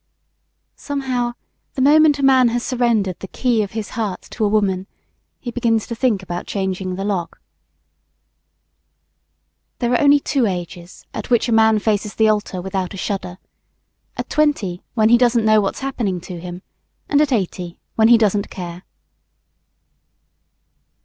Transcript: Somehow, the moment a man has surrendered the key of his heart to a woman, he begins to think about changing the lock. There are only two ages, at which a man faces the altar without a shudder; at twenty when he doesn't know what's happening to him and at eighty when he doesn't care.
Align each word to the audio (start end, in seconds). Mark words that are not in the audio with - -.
Somehow, 0.77 1.33
the 1.75 1.81
moment 1.83 2.17
a 2.17 2.23
man 2.23 2.47
has 2.47 2.63
surrendered 2.63 3.19
the 3.19 3.27
key 3.27 3.61
of 3.61 3.73
his 3.73 3.89
heart 3.91 4.23
to 4.31 4.43
a 4.43 4.47
woman, 4.49 4.87
he 5.39 5.51
begins 5.51 5.85
to 5.85 5.93
think 5.95 6.23
about 6.23 6.47
changing 6.47 6.95
the 6.95 7.03
lock. 7.03 7.39
There 9.77 9.93
are 9.93 10.01
only 10.01 10.19
two 10.19 10.47
ages, 10.47 11.05
at 11.13 11.29
which 11.29 11.47
a 11.47 11.51
man 11.51 11.77
faces 11.77 12.15
the 12.15 12.29
altar 12.29 12.63
without 12.63 12.95
a 12.95 12.97
shudder; 12.97 13.37
at 14.17 14.27
twenty 14.27 14.81
when 14.95 15.09
he 15.09 15.19
doesn't 15.19 15.45
know 15.45 15.61
what's 15.61 15.81
happening 15.81 16.19
to 16.21 16.39
him 16.39 16.63
and 17.07 17.21
at 17.21 17.31
eighty 17.31 17.77
when 17.93 18.07
he 18.07 18.17
doesn't 18.17 18.49
care. 18.49 18.81